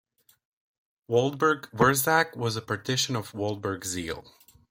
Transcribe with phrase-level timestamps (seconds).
[1.07, 4.25] Waldburg-Wurzach was a partition of Waldburg-Zeil.